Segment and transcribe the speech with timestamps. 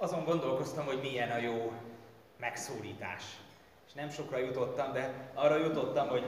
[0.00, 1.72] azon gondolkoztam, hogy milyen a jó
[2.38, 3.24] megszólítás.
[3.86, 6.24] És nem sokra jutottam, de arra jutottam, hogy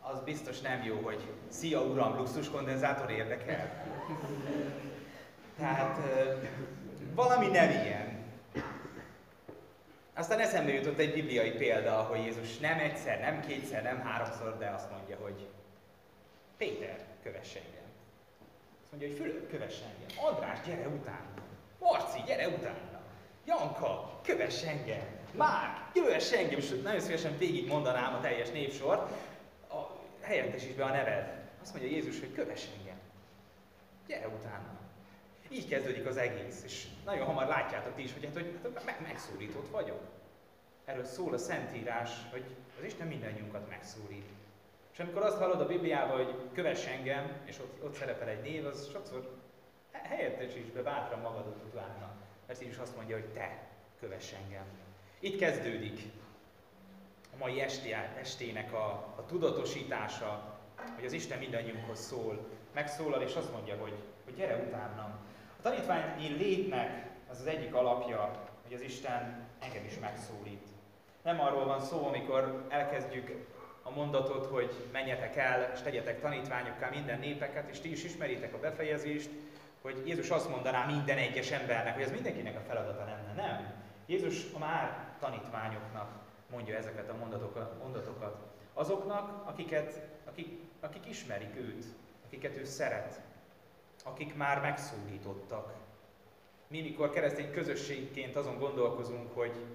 [0.00, 3.84] az biztos nem jó, hogy szia uram, luxus kondenzátor érdekel.
[5.58, 5.98] Tehát
[7.14, 8.24] valami nem ilyen.
[10.14, 14.68] Aztán eszembe jutott egy bibliai példa, hogy Jézus nem egyszer, nem kétszer, nem háromszor, de
[14.68, 15.48] azt mondja, hogy
[16.56, 17.90] Péter, kövess engem.
[18.82, 20.24] Azt mondja, hogy Fülöp, kövess engem.
[20.24, 21.34] András, gyere utána.
[21.78, 22.95] Marci, gyere utána.
[23.46, 25.06] Janka, kövess engem.
[25.32, 26.58] Márk, kövess engem.
[26.58, 29.10] És nagyon szívesen végig mondanám a teljes névsort.
[29.68, 29.76] A,
[30.20, 31.44] helyettesíts be a neved.
[31.62, 32.96] Azt mondja Jézus, hogy kövess engem.
[34.06, 34.78] Gyere utána.
[35.48, 38.96] Így kezdődik az egész, és nagyon hamar látjátok ti is, hogy, hát, hogy hát, meg,
[39.02, 40.00] megszólított vagyok.
[40.84, 42.44] Erről szól a Szentírás, hogy
[42.78, 44.28] az Isten mindannyiunkat megszólít.
[44.92, 48.66] És amikor azt hallod a Bibliában, hogy kövess engem, és ott, ott szerepel egy név,
[48.66, 49.30] az sokszor
[49.92, 52.25] helyettesíts be bátran magadat utána.
[52.46, 53.58] Mert is azt mondja, hogy te
[54.00, 54.64] kövess engem.
[55.18, 56.00] Itt kezdődik
[57.34, 60.58] a mai esti, estének a, a tudatosítása,
[60.94, 62.48] hogy az Isten mindannyiunkhoz szól.
[62.74, 65.18] Megszólal, és azt mondja, hogy, hogy gyere utánam.
[65.58, 70.66] A tanítványi létnek az az egyik alapja, hogy az Isten engem is megszólít.
[71.22, 73.46] Nem arról van szó, amikor elkezdjük
[73.82, 78.58] a mondatot, hogy menjetek el, és tegyetek tanítványokká minden népeket, és ti is ismeritek a
[78.58, 79.30] befejezést,
[79.86, 83.32] hogy Jézus azt mondaná minden egyes embernek, hogy ez mindenkinek a feladata lenne.
[83.34, 83.74] Nem.
[84.06, 86.10] Jézus a már tanítványoknak
[86.50, 87.16] mondja ezeket a
[87.78, 88.36] mondatokat.
[88.72, 91.84] Azoknak, akiket, akik, akik ismerik őt,
[92.26, 93.20] akiket ő szeret,
[94.04, 95.74] akik már megszólítottak.
[96.66, 99.66] Mi, mikor keresztény közösségként azon gondolkozunk, hogy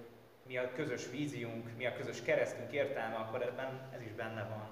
[0.46, 4.71] mi a közös víziunk, mi a közös keresztünk értelme, akkor ebben ez is benne van.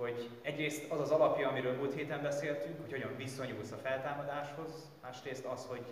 [0.00, 5.44] Hogy egyrészt az az alapja, amiről múlt héten beszéltünk, hogy hogyan viszonyulsz a feltámadáshoz, másrészt
[5.44, 5.84] az, hogy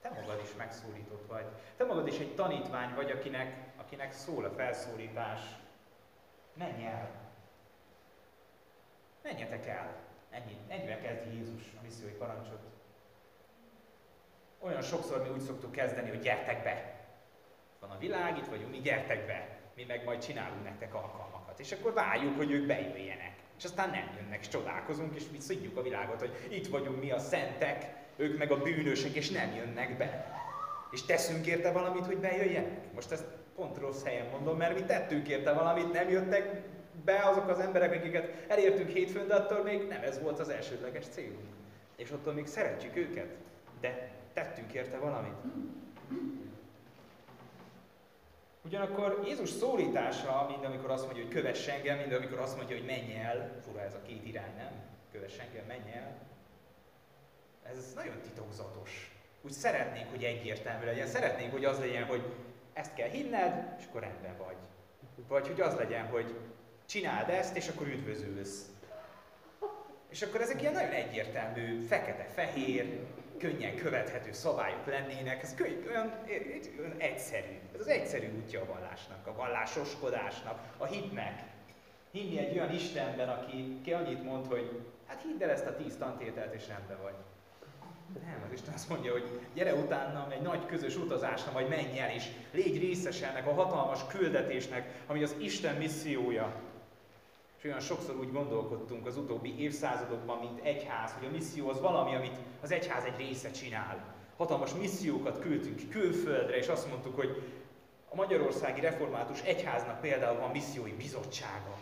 [0.00, 1.44] te magad is megszólított vagy.
[1.76, 5.40] Te magad is egy tanítvány vagy, akinek, akinek szól a felszólítás.
[6.54, 7.10] Menj el!
[9.22, 9.96] Menjetek el!
[10.30, 12.60] Ennyi, ennyivel kezdi Jézus a missziói parancsot.
[14.58, 17.06] Olyan sokszor mi úgy szoktuk kezdeni, hogy gyertek be!
[17.80, 19.58] Van a világ, itt vagyunk, mi gyertek be!
[19.74, 21.60] Mi meg majd csinálunk nektek alkalmakat.
[21.60, 23.42] És akkor várjuk, hogy ők bejöjjenek.
[23.58, 27.18] És aztán nem jönnek, és csodálkozunk, és visszadjuk a világot, hogy itt vagyunk mi a
[27.18, 30.32] szentek, ők meg a bűnösek, és nem jönnek be.
[30.90, 32.92] És teszünk érte valamit, hogy bejöjjenek?
[32.94, 36.62] Most ezt pont rossz helyen mondom, mert mi tettünk érte valamit, nem jöttek
[37.04, 41.04] be azok az emberek, akiket elértünk hétfőn, de attól még nem ez volt az elsődleges
[41.06, 41.48] célunk.
[41.96, 43.28] És attól még szeretjük őket,
[43.80, 45.34] de tettünk érte valamit.
[48.64, 52.86] Ugyanakkor Jézus szólítása, mind amikor azt mondja, hogy kövess engem, mind amikor azt mondja, hogy
[52.86, 54.72] menj el, fura ez a két irány, nem?
[55.12, 56.16] Kövess engem, menj el.
[57.62, 59.12] Ez nagyon titokzatos.
[59.42, 61.06] Úgy szeretnénk, hogy egyértelmű legyen.
[61.06, 62.22] Szeretnénk, hogy az legyen, hogy
[62.72, 64.56] ezt kell hinned, és akkor rendben vagy.
[65.28, 66.34] Vagy hogy az legyen, hogy
[66.86, 68.66] csináld ezt, és akkor üdvözülsz.
[70.08, 73.06] És akkor ezek ilyen nagyon egyértelmű, fekete-fehér,
[73.38, 76.12] könnyen követhető szabályok lennének, ez könny, olyan,
[76.78, 77.58] olyan egyszerű.
[77.74, 81.42] Ez az egyszerű útja a vallásnak, a vallásoskodásnak, a hitnek.
[82.10, 85.96] Hinni egy olyan Istenben, aki ki annyit mond, hogy hát hidd el ezt a tíz
[85.96, 87.14] tantételt, és rendben vagy.
[88.24, 92.10] Nem, az Isten azt mondja, hogy gyere utána egy nagy közös utazásra, majd menj el,
[92.10, 96.54] és légy részes ennek a hatalmas küldetésnek, ami az Isten missziója.
[97.64, 102.14] És olyan sokszor úgy gondolkodtunk az utóbbi évszázadokban, mint egyház, hogy a misszió az valami,
[102.14, 104.14] amit az egyház egy része csinál.
[104.36, 107.42] Hatalmas missziókat küldtünk külföldre, és azt mondtuk, hogy
[108.10, 111.80] a Magyarországi Református Egyháznak például van missziói bizottsága.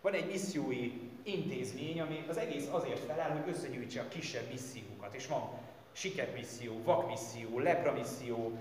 [0.00, 0.92] Van egy missziói
[1.22, 5.14] intézmény, ami az egész azért felel, hogy összegyűjtse a kisebb missziókat.
[5.14, 5.50] És van
[5.92, 8.58] sikermisszió, vakmisszió, lepramisszió,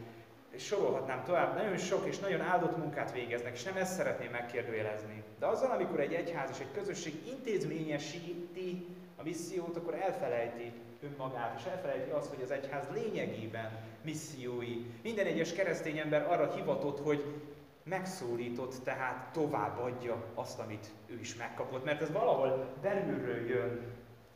[0.55, 5.23] és sorolhatnám tovább, nagyon sok és nagyon áldott munkát végeznek, és nem ezt szeretném megkérdőjelezni.
[5.39, 10.71] De azzal, amikor egy egyház és egy közösség intézményesíti a missziót, akkor elfelejti
[11.03, 13.71] önmagát, és elfelejti azt, hogy az egyház lényegében
[14.01, 14.85] missziói.
[15.03, 17.23] Minden egyes keresztény ember arra hivatott, hogy
[17.83, 23.81] megszólított, tehát továbbadja azt, amit ő is megkapott, mert ez valahol belülről jön,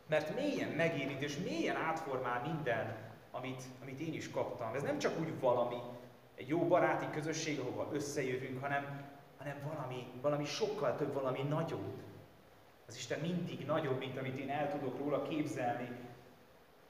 [0.07, 2.95] mert mélyen megérint és mélyen átformál minden,
[3.31, 4.73] amit, amit én is kaptam.
[4.75, 5.75] Ez nem csak úgy valami,
[6.39, 9.05] egy jó baráti közösség, ahova összejövünk, hanem,
[9.37, 12.01] hanem valami, valami sokkal több, valami nagyobb.
[12.87, 15.89] Az Isten mindig nagyobb, mint amit én el tudok róla képzelni.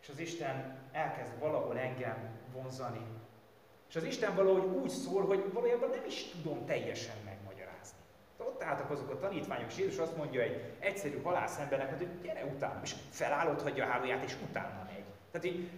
[0.01, 3.01] És az Isten elkezd valahol engem vonzani.
[3.89, 7.97] És az Isten valahogy úgy szól, hogy valójában nem is tudom teljesen megmagyarázni.
[8.37, 12.07] De ott álltak azok a tanítványok, és Jézus azt mondja egy egyszerű halász embernek, hogy
[12.21, 15.03] gyere utána, és feláll, ott hagyja a hálóját, és utána megy.
[15.31, 15.69] Tehát így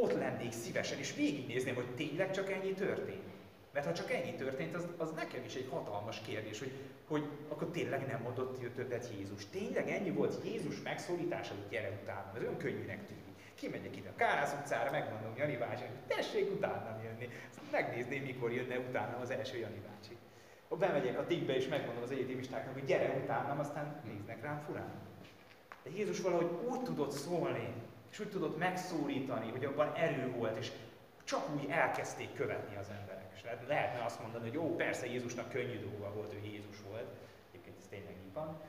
[0.00, 3.36] ott lennék szívesen, és végignézném, hogy tényleg csak ennyi történt.
[3.72, 6.72] Mert ha csak ennyi történt, az, az nekem is egy hatalmas kérdés, hogy,
[7.08, 9.46] hogy akkor tényleg nem mondott többet Jézus.
[9.46, 12.32] Tényleg ennyi volt Jézus megszólítása, hogy gyere utána.
[12.40, 13.24] Olyan könnyűnek tűnik.
[13.54, 17.28] Kimegyek ide a Kárász utcára, megmondom Jani bácsi, hogy tessék utána jönni.
[17.70, 20.16] Megnézném, mikor jönne utána az első Jani bácsi.
[20.68, 24.92] Ha bemegyek a tikbe és megmondom az egyetemistáknak, hogy gyere utánam, aztán néznek rám furán.
[25.82, 27.72] De Jézus valahogy úgy tudott szólni,
[28.18, 30.70] és úgy tudott megszólítani, hogy abban erő volt, és
[31.24, 33.30] csak úgy elkezdték követni az emberek.
[33.34, 37.08] És lehetne azt mondani, hogy jó, persze Jézusnak könnyű dolga volt, hogy Jézus volt,
[37.50, 38.60] egyébként ez tényleg így van,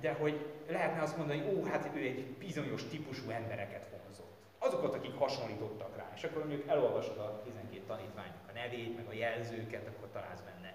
[0.00, 4.32] de hogy lehetne azt mondani, hogy ó, hát ő egy bizonyos típusú embereket vonzott.
[4.58, 6.10] Azokat, akik hasonlítottak rá.
[6.14, 10.74] És akkor mondjuk elolvasod a 12 tanítványnak a nevét, meg a jelzőket, akkor találsz benne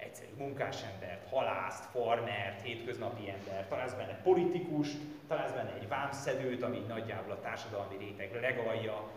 [0.00, 4.98] egyszerű munkásembert, halászt, farmert, hétköznapi embert, találsz benne politikust,
[5.28, 9.10] találsz benne egy vámszedőt, ami nagyjából a társadalmi réteg legalja,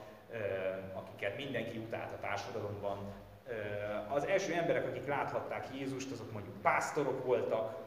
[0.94, 2.97] akiket mindenki utált a társadalomban.
[4.09, 7.81] Az első emberek, akik láthatták Jézust, azok mondjuk pásztorok voltak,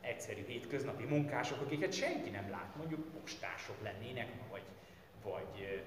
[0.00, 4.62] egyszerű hétköznapi munkások, akiket senki nem lát, mondjuk postások lennének, vagy,
[5.24, 5.82] vagy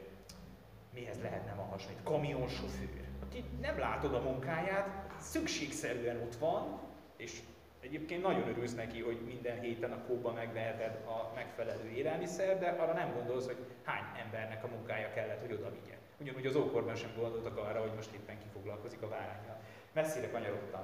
[0.94, 6.80] mihez lehetne ma hasonlítani, kamionsofőr, aki nem látod a munkáját, szükségszerűen ott van,
[7.18, 7.40] és
[7.80, 12.94] egyébként nagyon örülsz neki, hogy minden héten a kóba megveheted a megfelelő élelmiszer, de arra
[12.94, 15.98] nem gondolsz, hogy hány embernek a munkája kellett, hogy oda vigye.
[16.20, 19.60] Ugyanúgy az ókorban sem gondoltak arra, hogy most éppen ki foglalkozik a bárányjal.
[19.94, 20.84] Messzire kanyarodtam.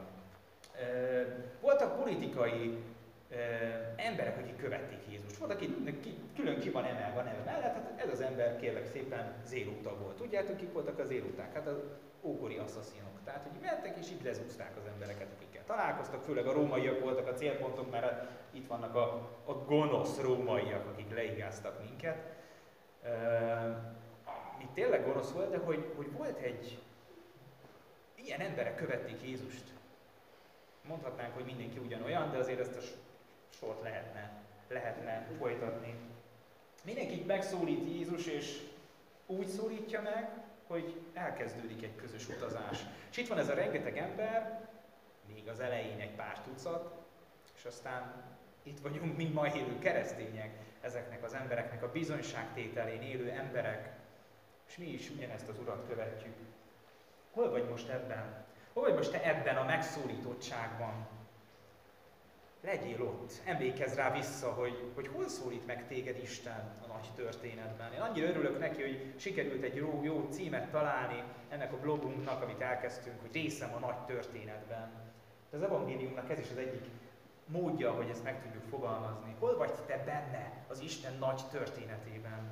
[1.62, 2.78] Voltak politikai
[3.96, 5.38] emberek, akik követték Jézust.
[5.38, 5.76] Volt, aki
[6.36, 10.16] külön ki van emelve a neve mellett, hát ez az ember kérlek szépen zéróta volt.
[10.16, 11.54] Tudjátok, kik voltak a zéróták?
[11.54, 11.78] Hát az
[12.22, 13.14] ókori asszaszinok.
[13.24, 17.34] Tehát, hogy mentek és itt lezúzták az embereket, akikkel találkoztak, főleg a rómaiak voltak a
[17.34, 22.18] célpontok, mert itt vannak a, a gonosz rómaiak, akik leigáztak minket.
[24.62, 26.80] Itt tényleg gonosz volt, de hogy, hogy volt egy,
[28.16, 29.64] ilyen emberek követték Jézust.
[30.88, 32.82] Mondhatnánk, hogy mindenki ugyanolyan, de azért ezt a
[33.60, 34.32] sort lehetne,
[34.68, 35.96] lehetne folytatni.
[36.84, 38.62] Mindenki megszólít Jézus, és
[39.26, 40.30] úgy szólítja meg,
[40.68, 42.80] hogy elkezdődik egy közös utazás.
[43.12, 44.68] És itt van ez a rengeteg ember,
[45.34, 46.94] még az elején egy pár tucat,
[47.58, 48.24] és aztán
[48.64, 50.52] itt vagyunk mi ma élő keresztények,
[50.82, 53.92] ezeknek az embereknek a bizonyságtételén élő emberek,
[54.68, 56.36] és mi is ugyanezt az Urat követjük.
[57.32, 58.46] Hol vagy most ebben?
[58.74, 61.08] Hol vagy most te ebben a megszólítottságban?
[62.64, 67.94] Legyél ott, emlékezz rá vissza, hogy, hogy hol szólít meg téged Isten a nagy történetben.
[67.94, 72.62] Én annyira örülök neki, hogy sikerült egy jó, jó címet találni ennek a blogunknak, amit
[72.62, 74.92] elkezdtünk, hogy részem a nagy történetben.
[75.50, 76.86] De az evangéliumnak ez is az egyik
[77.46, 79.36] módja, hogy ezt meg tudjuk fogalmazni.
[79.40, 82.52] Hol vagy te benne az Isten nagy történetében?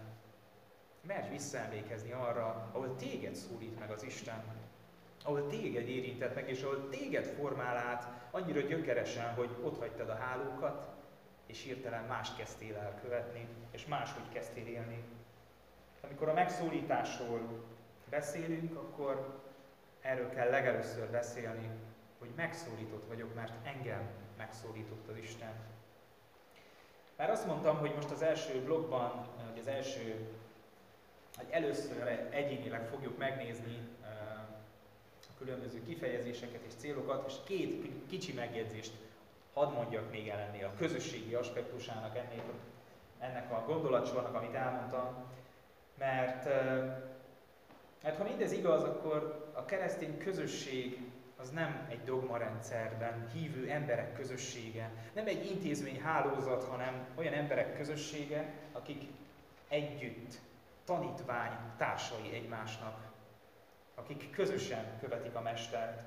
[1.02, 4.44] Merj visszaemlékezni arra, ahol téged szólít meg az Isten,
[5.24, 10.16] ahol téged érintett meg, és ahol téged formál át annyira gyökeresen, hogy ott hagytad a
[10.16, 10.88] hálókat,
[11.46, 15.04] és hirtelen más kezdtél el követni, és máshogy kezdtél élni.
[16.02, 17.42] Amikor a megszólításról
[18.10, 19.42] beszélünk, akkor
[20.02, 21.70] erről kell legelőször beszélni,
[22.20, 25.54] hogy megszólított vagyok, mert engem megszólított az Isten.
[27.16, 29.10] Már azt mondtam, hogy most az első blogban,
[29.50, 30.28] hogy az első,
[31.38, 33.80] hogy először egyénileg fogjuk megnézni
[35.44, 38.92] különböző kifejezéseket és célokat, és két kicsi megjegyzést
[39.54, 42.44] hadd mondjak még el ennél a közösségi aspektusának, ennél,
[43.20, 45.26] ennek a gondolatsornak, amit elmondtam,
[45.98, 46.46] mert,
[48.04, 51.00] mert ha mindez igaz, akkor a keresztény közösség
[51.38, 58.54] az nem egy dogmarendszerben hívő emberek közössége, nem egy intézmény hálózat, hanem olyan emberek közössége,
[58.72, 59.02] akik
[59.68, 60.40] együtt
[60.86, 63.11] tanítvány társai egymásnak
[63.96, 66.02] akik közösen követik a Mestert.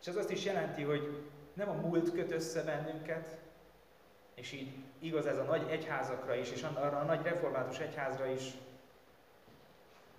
[0.00, 3.38] És ez azt is jelenti, hogy nem a múlt köt össze bennünket,
[4.34, 8.42] és így igaz ez a nagy egyházakra is, és arra a nagy református egyházra is,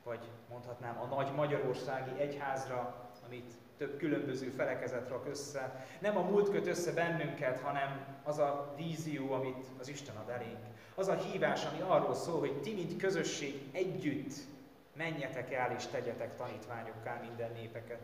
[0.03, 5.85] vagy mondhatnám a nagy magyarországi egyházra, amit több különböző felekezet rak össze.
[5.99, 10.65] Nem a múlt köt össze bennünket, hanem az a vízió, amit az Isten ad elénk.
[10.95, 14.33] Az a hívás, ami arról szól, hogy ti, mint közösség együtt
[14.93, 18.01] menjetek el és tegyetek tanítványokká minden népeket.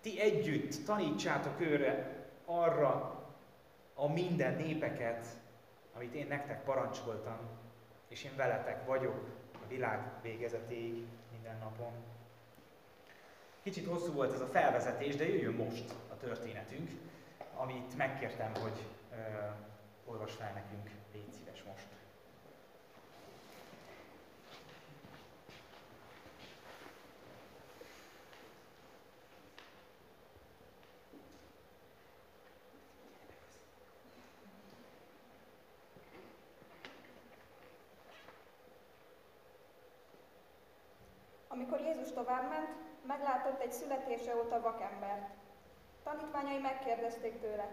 [0.00, 3.24] Ti együtt tanítsátok őre arra
[3.94, 5.26] a minden népeket,
[5.94, 7.38] amit én nektek parancsoltam,
[8.08, 11.92] és én veletek vagyok a világ végezetéig minden napon.
[13.62, 16.90] Kicsit hosszú volt ez a felvezetés, de jöjjön most a történetünk,
[17.54, 19.18] amit megkértem, hogy uh,
[20.04, 21.86] olvas fel nekünk, légy szíves most.
[41.52, 42.68] Amikor Jézus továbbment,
[43.06, 45.28] meglátott egy születése óta vakembert.
[46.02, 47.68] Tanítványai megkérdezték tőle,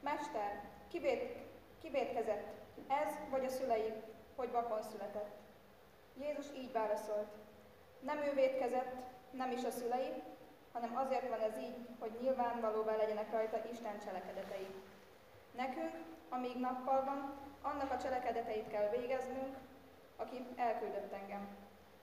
[0.00, 1.36] Mester, kivét,
[1.82, 2.46] kivétkezett,
[2.88, 3.92] ez vagy a szülei,
[4.36, 5.30] hogy vakon született?
[6.20, 7.28] Jézus így válaszolt,
[8.00, 8.94] nem ő vétkezett,
[9.30, 10.22] nem is a szülei,
[10.72, 14.66] hanem azért van ez így, hogy nyilvánvalóvá legyenek rajta Isten cselekedetei.
[15.56, 15.96] Nekünk,
[16.28, 19.56] amíg nappal van, annak a cselekedeteit kell végeznünk,
[20.16, 21.61] aki elküldött engem.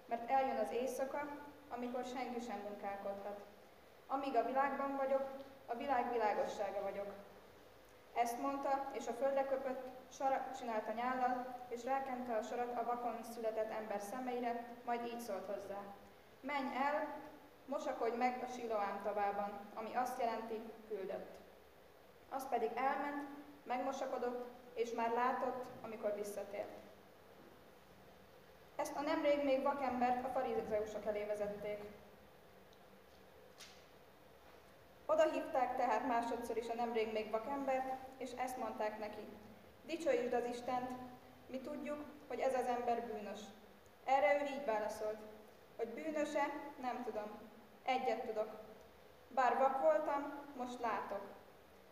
[0.09, 1.27] Mert eljön az éjszaka,
[1.69, 3.39] amikor senki sem munkálkodhat.
[4.07, 5.29] Amíg a világban vagyok,
[5.65, 7.13] a világ világossága vagyok.
[8.13, 13.23] Ezt mondta, és a földre köpött, sarat csinált nyállal, és rákente a sarat a vakon
[13.33, 15.77] született ember szemeire, majd így szólt hozzá.
[16.41, 17.07] Menj el,
[17.65, 21.37] mosakodj meg a Siloám tavában, ami azt jelenti, küldött.
[22.29, 23.27] Az pedig elment,
[23.63, 26.88] megmosakodott, és már látott, amikor visszatért.
[28.79, 31.83] Ezt a nemrég még vakembert a farizeusok elé vezették.
[35.05, 39.27] Oda hívták tehát másodszor is a nemrég még vakembert, és ezt mondták neki.
[39.85, 40.89] Dicsőítsd az Istent,
[41.47, 43.39] mi tudjuk, hogy ez az ember bűnös.
[44.05, 45.19] Erre ő így válaszolt,
[45.75, 46.45] hogy bűnöse,
[46.81, 47.39] nem tudom.
[47.83, 48.49] Egyet tudok.
[49.27, 51.21] Bár vak voltam, most látok.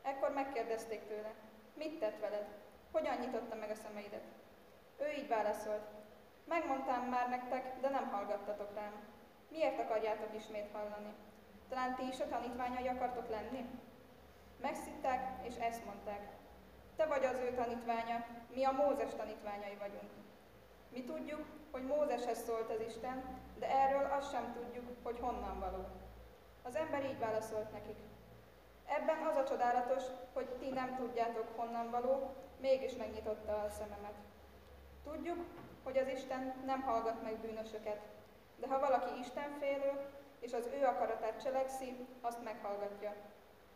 [0.02, 1.34] Ekkor megkérdezték tőle,
[1.74, 2.48] mit tett veled?
[2.92, 4.24] Hogyan nyitotta meg a szemeidet?
[4.98, 5.97] Ő így válaszolt,
[6.48, 8.94] megmondtam már nektek, de nem hallgattatok rám.
[9.50, 11.14] Miért akarjátok ismét hallani?
[11.70, 13.66] Talán ti is a tanítványai akartok lenni?
[14.62, 16.22] Megszitták, és ezt mondták.
[16.96, 20.12] Te vagy az ő tanítványa, mi a Mózes tanítványai vagyunk.
[20.90, 23.24] Mi tudjuk, hogy Mózeshez szólt az Isten,
[23.60, 25.86] de erről azt sem tudjuk, hogy honnan való.
[26.64, 27.98] Az ember így válaszolt nekik.
[28.86, 34.16] Ebben az a csodálatos, hogy ti nem tudjátok honnan való, mégis megnyitotta a szememet.
[35.04, 35.46] Tudjuk,
[35.88, 38.00] hogy az Isten nem hallgat meg bűnösöket,
[38.56, 39.92] de ha valaki Istenfélő,
[40.40, 43.14] és az ő akaratát cselekszi, azt meghallgatja.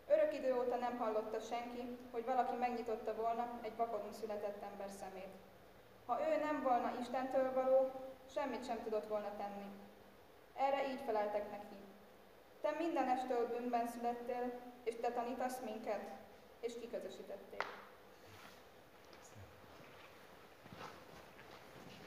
[0.08, 5.36] Örök idő óta nem hallotta senki, hogy valaki megnyitotta volna egy vakon született ember szemét.
[6.06, 7.91] Ha ő nem volna Istentől való,
[8.34, 9.65] semmit sem tudott volna tenni.
[10.56, 11.75] Erre így feleltek neki.
[12.62, 14.51] Te mindenestől bűnben születtél,
[14.84, 16.01] és te tanítasz minket,
[16.60, 17.65] és kiközösítették.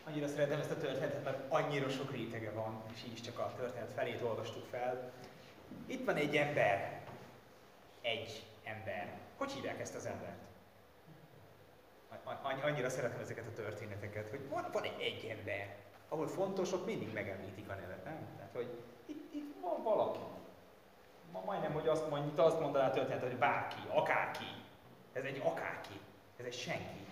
[0.06, 3.52] Annyira szeretem ezt a történetet, mert annyira sok rétege van, és így is csak a
[3.56, 5.12] történet felét olvastuk fel.
[5.86, 7.00] Itt van egy ember.
[8.00, 9.18] Egy ember.
[9.36, 10.42] Hogy hívják ezt az embert?
[12.62, 15.76] Annyira szeretem ezeket a történeteket, hogy van, van egy, ember,
[16.08, 18.18] ahol fontosok mindig megemlítik a nevet, nem?
[18.36, 20.18] Tehát, hogy itt, itt van valaki.
[21.32, 24.44] Ma majdnem, hogy azt, mondja, azt mondaná a történet, hogy bárki, akárki.
[25.12, 26.00] Ez egy akárki.
[26.36, 27.03] Ez egy senki.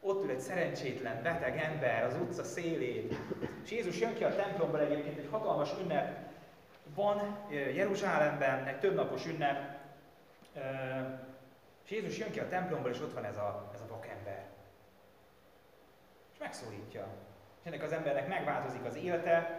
[0.00, 3.08] Ott ül egy szerencsétlen, beteg ember az utca szélén.
[3.64, 6.28] És Jézus jön ki a templomból egyébként, egy hatalmas ünnep
[6.94, 9.78] van Jeruzsálemben, egy többnapos ünnep.
[11.84, 14.46] És Jézus jön ki a templomból, és ott van ez a, ez a vakember.
[16.32, 17.06] És megszólítja.
[17.60, 19.56] És ennek az embernek megváltozik az élete,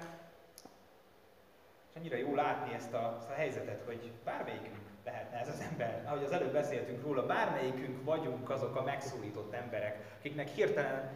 [1.89, 6.03] és annyira jó látni ezt a, ezt a helyzetet, hogy bármelyikünk lehetne ez az ember,
[6.05, 11.10] ahogy az előbb beszéltünk róla, bármelyikünk vagyunk azok a megszólított emberek, akiknek hirtelen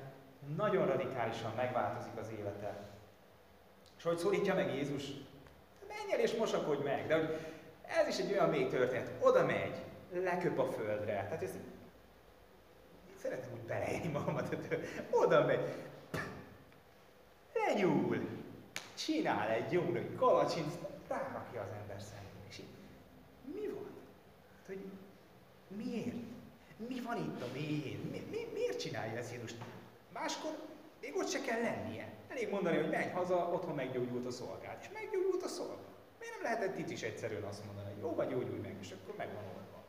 [0.55, 2.75] nagyon radikálisan megváltozik az élete.
[3.97, 5.03] És hogy szólítja meg Jézus?
[5.87, 7.07] Menj el és mosakodj meg.
[7.07, 7.37] De hogy
[7.87, 9.11] ez is egy olyan még történet.
[9.19, 9.75] Oda megy,
[10.13, 11.13] leköp a földre.
[11.13, 11.55] Tehát ezt
[13.21, 14.57] szeretem úgy beleélni magamat,
[15.11, 15.73] oda megy,
[17.53, 18.19] lenyúl,
[18.95, 20.73] csinál egy jó női kalacsint,
[21.07, 22.47] rárakja az ember szemére.
[22.49, 22.65] És így,
[23.53, 23.83] mi van?
[23.83, 24.79] Hát, hogy
[25.67, 26.15] miért?
[26.87, 27.99] Mi van itt a mélyén?
[28.11, 29.53] Mi, mi, miért csinálja ezt Jézus?
[30.13, 30.51] Máskor
[31.01, 32.13] még ott se kell lennie.
[32.27, 34.81] Elég mondani, hogy menj haza, otthon meggyógyult a szolgált.
[34.81, 35.79] És meggyógyult a szolgált.
[36.19, 39.15] Miért nem lehetett itt is egyszerűen azt mondani, hogy jó, vagy gyógyulj meg, és akkor
[39.17, 39.83] megvan oldva.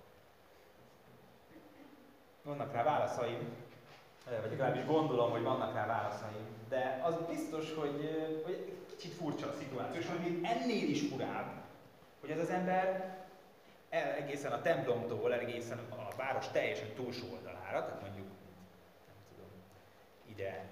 [2.42, 3.38] Vannak rá válaszaim,
[4.25, 8.11] vagy legalábbis gondolom, hogy vannak rá válaszaim, de az biztos, hogy,
[8.45, 11.62] hogy kicsit furcsa a szituáció, és ami ennél is furább,
[12.21, 13.16] hogy ez az ember
[13.88, 18.26] el, egészen a templomtól, egészen a város teljesen túlsó oldalára, tehát mondjuk,
[19.06, 19.50] nem tudom,
[20.26, 20.68] ide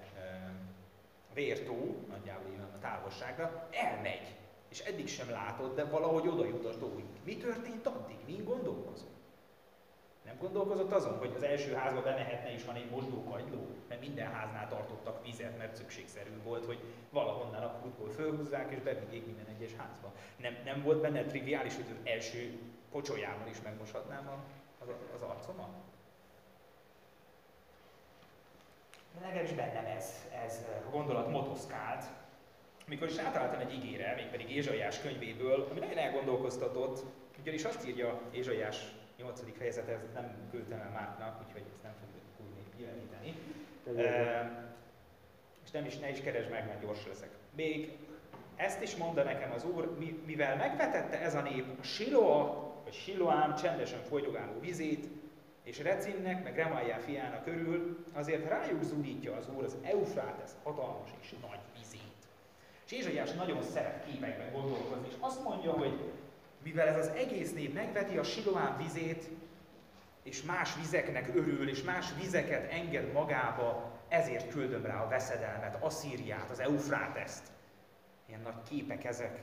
[1.33, 4.35] Vértó, nagyjából ilyen a távolságra, elmegy,
[4.69, 7.05] és eddig sem látod, de valahogy oda jut a tóig.
[7.23, 8.17] Mi történt addig?
[8.25, 9.13] Mi gondolkozunk?
[10.25, 13.67] Nem gondolkozott azon, hogy az első házba bemehetne és van egy mosdókagyló?
[13.87, 16.79] Mert minden háznál tartottak vizet, mert szükségszerű volt, hogy
[17.09, 20.13] valahonnan a kútból fölhúzzák és bevigyék minden egyes házba.
[20.37, 22.59] Nem, nem volt benne triviális, hogy az első
[22.95, 24.29] pocsolyával is megmoshatnám
[24.79, 25.69] az, az arcomat?
[29.19, 32.03] De legalábbis bennem ez, ez a gondolat motoszkált,
[32.87, 37.03] amikor is átálltam egy ígére, mégpedig Ézsaiás könyvéből, ami nagyon elgondolkoztatott,
[37.39, 39.57] ugyanis azt írja Ézsaiás 8.
[39.57, 43.35] fejezet, ezt nem küldtem el Márknak, úgyhogy ezt nem fogjuk tudni jeleníteni.
[44.07, 44.69] E,
[45.63, 47.29] és nem is, ne is keresd meg, mert gyors leszek.
[47.55, 47.97] Még
[48.55, 53.55] ezt is mondta nekem az Úr, mivel megvetette ez a nép a Siloa, vagy Siloám
[53.55, 55.07] csendesen folydogáló vizét,
[55.63, 61.33] és Recinnek, meg Remájá fiának körül, azért rájuk zúdítja az Úr az Eufrátesz hatalmas és
[61.41, 62.01] nagy vizét.
[62.85, 66.11] És Ézsaiás nagyon szeret képekben gondolkozni, és azt mondja, hogy
[66.63, 69.29] mivel ez az egész nép megveti a Siloám vizét,
[70.23, 76.49] és más vizeknek örül, és más vizeket enged magába, ezért küldöm rá a veszedelmet, Asszíriát,
[76.49, 77.43] az Eufráteszt.
[78.27, 79.41] Ilyen nagy képek ezek.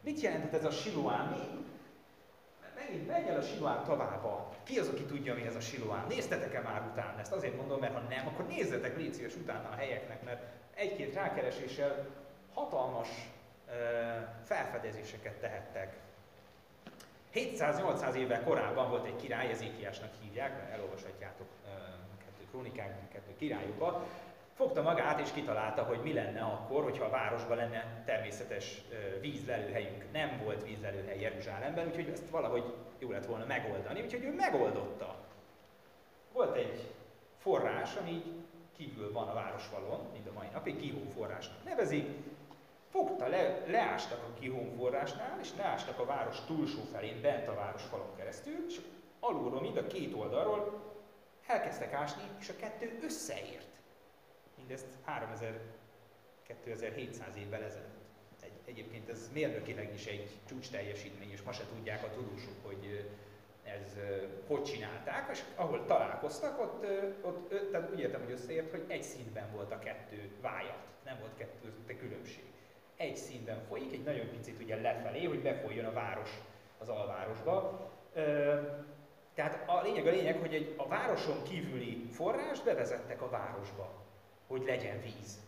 [0.00, 1.36] Mit jelentett ez a Siloám?
[2.88, 4.52] Megint megy el a Siloám tavába.
[4.62, 6.06] Ki az, aki tudja, mi ez a Siloám?
[6.08, 7.32] Néztetek-e már utána ezt?
[7.32, 10.42] Azért mondom, mert ha nem, akkor nézzetek légy szíves utána a helyeknek, mert
[10.74, 12.06] egy-két rákereséssel
[12.54, 13.74] hatalmas uh,
[14.44, 15.96] felfedezéseket tehettek.
[17.34, 21.46] 700-800 évvel korábban volt egy király, Ezékiásnak hívják, elolvashatjátok
[22.18, 24.02] kettő krónikákban, kettő királyokban,
[24.58, 28.82] fogta magát és kitalálta, hogy mi lenne akkor, hogyha a városban lenne természetes
[29.20, 30.04] vízlelőhelyünk.
[30.12, 35.16] Nem volt vízlelőhely Jeruzsálemben, úgyhogy ezt valahogy jó lett volna megoldani, úgyhogy ő megoldotta.
[36.32, 36.94] Volt egy
[37.36, 38.34] forrás, ami így
[38.76, 42.08] kívül van a városfalon, mint a mai napig, Gihón forrásnak nevezik.
[42.90, 48.16] Fogta, le, leástak a Gihón forrásnál, és leástak a város túlsó felén, bent a városfalon
[48.16, 48.80] keresztül, és
[49.20, 50.82] alulról, mind a két oldalról
[51.46, 53.77] elkezdtek ásni, és a kettő összeért.
[54.58, 55.60] Mindezt 3000
[56.48, 57.96] 2700 évvel ezelőtt.
[58.42, 63.08] Egy, egyébként ez mérnökileg is egy csúcs teljesítmény, és ma se tudják a tudósok, hogy
[63.62, 63.96] ez
[64.46, 66.86] hogy csinálták, és ahol találkoztak, ott,
[67.22, 71.36] ott tehát úgy értem, hogy összeért, hogy egy színben volt a kettő vájat, nem volt
[71.36, 72.44] kettő különbség.
[72.96, 76.30] Egy színben folyik, egy nagyon picit ugye lefelé, hogy befolyjon a város
[76.78, 77.90] az alvárosba.
[79.34, 84.07] Tehát a lényeg a lényeg, hogy egy, a városon kívüli forrást bevezettek a városba
[84.48, 85.38] hogy legyen víz.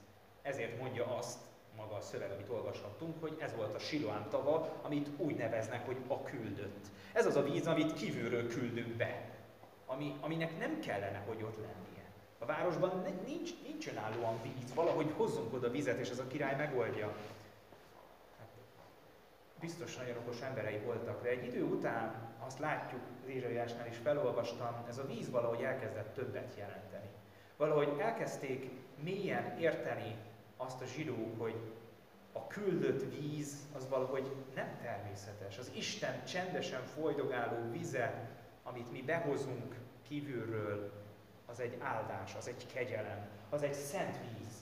[0.42, 1.38] Ezért mondja azt
[1.76, 5.96] maga a szöveg, amit olvashattunk, hogy ez volt a Siloám tava, amit úgy neveznek, hogy
[6.06, 6.86] a küldött.
[7.12, 9.28] Ez az a víz, amit kívülről küldünk be,
[9.86, 12.04] ami, aminek nem kellene, hogy ott lennie.
[12.38, 17.06] A városban nincs, nincs önállóan víz, valahogy hozzunk oda vizet, és ez a király megoldja.
[18.38, 18.48] Hát,
[19.60, 24.98] biztos nagyon okos emberei voltak, de egy idő után azt látjuk, Ézsaiásnál is felolvastam, ez
[24.98, 27.08] a víz valahogy elkezdett többet jelenteni.
[27.60, 28.70] Valahogy elkezdték
[29.02, 30.16] mélyen érteni
[30.56, 31.54] azt a zsidók, hogy
[32.32, 35.58] a küldött víz az valahogy nem természetes.
[35.58, 38.28] Az Isten csendesen folydogáló vize,
[38.62, 39.74] amit mi behozunk
[40.08, 40.92] kívülről,
[41.46, 44.54] az egy áldás, az egy kegyelem, az egy szent víz,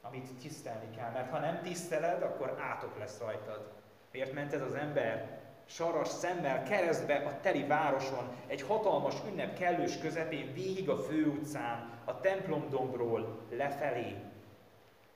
[0.00, 1.10] amit tisztelni kell.
[1.10, 3.72] Mert ha nem tiszteled, akkor átok lesz rajtad.
[4.12, 5.41] Miért ment ez az ember
[5.74, 12.20] saras szemmel keresztbe a teli városon, egy hatalmas ünnep kellős közepén, végig a főutcán, a
[12.20, 14.16] templomdombról lefelé.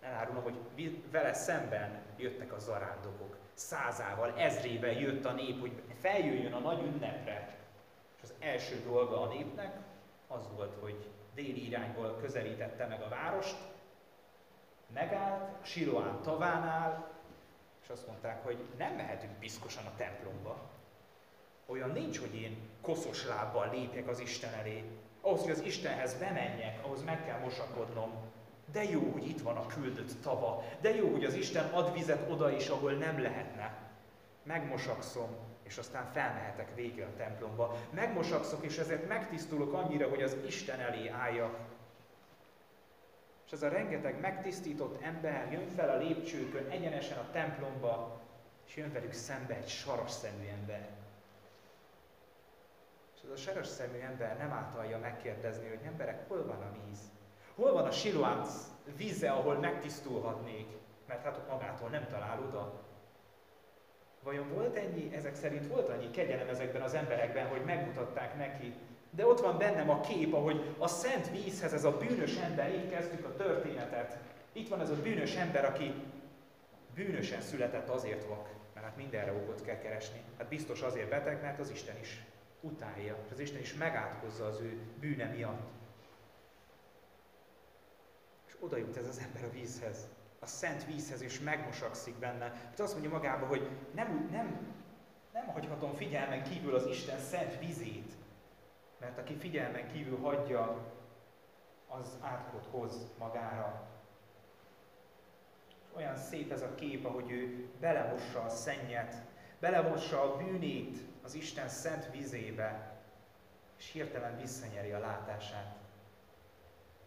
[0.00, 3.36] Elárulom, hogy vele szemben jöttek a zarándokok.
[3.54, 7.56] Százával, ezrével jött a nép, hogy feljöjjön a nagy ünnepre.
[8.16, 9.76] És az első dolga a népnek
[10.26, 13.56] az volt, hogy déli irányból közelítette meg a várost,
[14.94, 17.15] megállt, a Siloán tavánál,
[17.86, 20.70] és azt mondták, hogy nem mehetünk piszkosan a templomba.
[21.66, 24.84] Olyan nincs, hogy én koszos lábbal lépjek az Isten elé.
[25.20, 28.10] Ahhoz, hogy az Istenhez bemenjek, ahhoz meg kell mosakodnom.
[28.72, 30.64] De jó, hogy itt van a küldött tava.
[30.80, 33.78] De jó, hogy az Isten ad vizet oda is, ahol nem lehetne.
[34.42, 35.28] Megmosakszom,
[35.62, 37.76] és aztán felmehetek végül a templomba.
[37.90, 41.58] Megmosakszok, és ezért megtisztulok annyira, hogy az Isten elé álljak.
[43.46, 48.20] És ez a rengeteg megtisztított ember jön fel a lépcsőkön egyenesen a templomba,
[48.66, 50.88] és jön velük szembe egy saras szemű ember.
[53.14, 56.98] És ez a saras szemű ember nem általja megkérdezni, hogy emberek, hol van a víz?
[57.54, 58.42] Hol van a Siloám
[58.96, 60.66] víze, ahol megtisztulhatnék?
[61.06, 62.84] Mert hát magától nem talál oda.
[64.22, 68.74] Vajon volt ennyi, ezek szerint volt annyi kegyelem ezekben az emberekben, hogy megmutatták neki,
[69.16, 72.90] de ott van bennem a kép, ahogy a szent vízhez ez a bűnös ember, így
[72.90, 74.18] kezdtük a történetet.
[74.52, 75.94] Itt van ez a bűnös ember, aki
[76.94, 80.20] bűnösen született azért vak, mert hát mindenre okot kell keresni.
[80.38, 82.24] Hát biztos azért beteg, mert az Isten is
[82.60, 85.60] utálja, az Isten is megátkozza az ő bűne miatt.
[88.46, 92.44] És oda jut ez az ember a vízhez, a szent vízhez, és megmosakszik benne.
[92.44, 94.74] Hát azt mondja magába, hogy nem, nem,
[95.32, 98.12] nem hagyhatom figyelmen kívül az Isten szent vízét,
[98.98, 100.94] mert aki figyelmen kívül hagyja,
[101.88, 103.88] az átkot hoz magára.
[105.96, 109.14] Olyan szép ez a kép, ahogy ő belemossa a szennyet,
[109.58, 113.00] belemossa a bűnét az Isten szent vizébe,
[113.78, 115.76] és hirtelen visszanyeri a látását.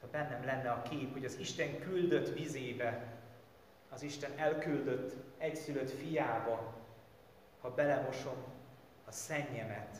[0.02, 3.18] Ha bennem lenne a kép, hogy az Isten küldött vizébe,
[3.90, 6.74] az Isten elküldött egyszülött fiába,
[7.62, 8.44] ha belemosom
[9.06, 9.96] a szennyemet,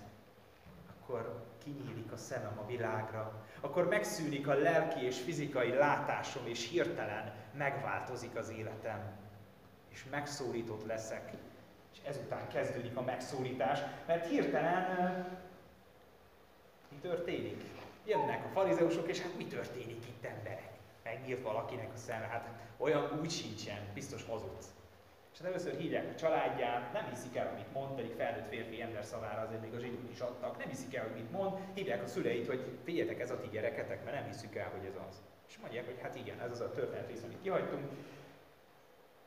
[0.90, 7.34] akkor kinyílik a szemem a világra, akkor megszűnik a lelki és fizikai látásom, és hirtelen
[7.58, 9.00] megváltozik az életem,
[9.90, 11.32] és megszólított leszek.
[11.94, 15.26] És ezután kezdődik a megszólítás, mert hirtelen
[16.90, 17.64] mi történik?
[18.06, 20.70] Jönnek a farizeusok, és hát mi történik itt emberek?
[21.04, 24.68] Megnyílt valakinek a szeme, hát olyan úgy sincsen, biztos hazudsz.
[25.32, 29.04] És hát először hívják a családján, nem hiszik el, amit mond, pedig felnőtt férfi ember
[29.04, 32.08] szavára azért még a zsidók is adtak, nem hiszik el, hogy mit mond, hívják a
[32.08, 35.22] szüleit, hogy figyeljetek, ez a ti gyereketek, mert nem hiszük el, hogy ez az.
[35.48, 37.92] És mondják, hogy hát igen, ez az a történet rész, amit kihagytunk.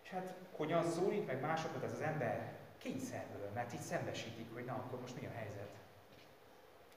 [0.03, 2.53] És hát hogyan szólít meg másokat ez az ember?
[2.79, 5.71] Kényszerből, mert így szembesítik, hogy na, akkor most mi a helyzet.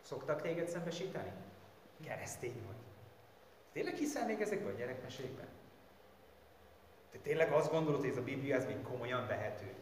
[0.01, 1.31] Szoktak téged szembesíteni?
[2.03, 2.75] Keresztény vagy.
[3.71, 5.47] Tényleg hiszel még ezekben a gyerekmesékben?
[7.15, 9.73] Te tényleg azt gondolod, hogy ez a Biblia ez még komolyan vehető?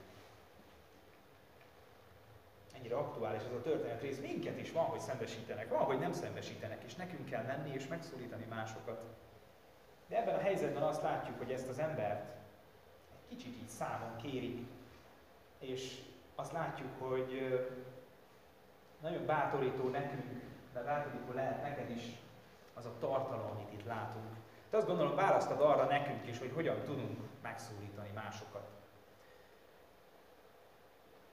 [2.74, 4.20] Ennyire aktuális ez a történet rész.
[4.20, 8.46] Minket is van, hogy szembesítenek, van, hogy nem szembesítenek, és nekünk kell menni és megszólítani
[8.50, 9.04] másokat.
[10.08, 12.26] De ebben a helyzetben azt látjuk, hogy ezt az embert
[13.22, 14.68] egy kicsit így számon kérik,
[15.60, 16.02] és
[16.36, 17.60] azt látjuk, hogy
[19.02, 20.42] nagyon bátorító nekünk,
[20.74, 22.04] de bátorító lehet neked is
[22.74, 24.36] az a tartalom, amit itt látunk.
[24.70, 28.70] De azt gondolom, választad arra nekünk is, hogy hogyan tudunk megszólítani másokat.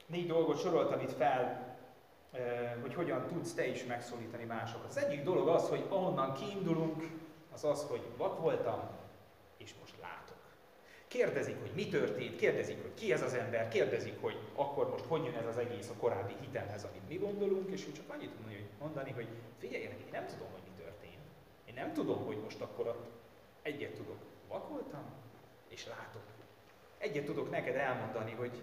[0.05, 1.69] Négy dolgot soroltam itt fel,
[2.81, 4.89] hogy hogyan tudsz te is megszólítani másokat.
[4.89, 7.03] Az egyik dolog az, hogy ahonnan kiindulunk,
[7.53, 8.89] az az, hogy vak voltam,
[9.57, 10.37] és most látok.
[11.07, 15.25] Kérdezik, hogy mi történt, kérdezik, hogy ki ez az ember, kérdezik, hogy akkor most hogy
[15.25, 18.31] jön ez az egész a korábbi hitemhez, amit mi gondolunk, és ő csak annyit
[18.79, 21.21] mondani, hogy figyeljenek, én nem tudom, hogy mi történt.
[21.65, 23.09] Én nem tudom, hogy most akkor ott
[23.61, 25.03] egyet tudok, vak voltam,
[25.71, 26.21] és látok.
[26.97, 28.61] Egyet tudok neked elmondani, hogy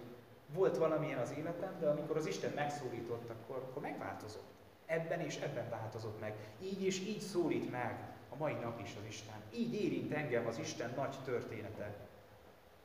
[0.53, 4.47] volt valamilyen az életem, de amikor az Isten megszólított, akkor, akkor megváltozott.
[4.85, 6.33] Ebben és ebben változott meg.
[6.61, 9.41] Így és így szólít meg a mai nap is az Isten.
[9.53, 11.95] Így érint engem az Isten nagy története.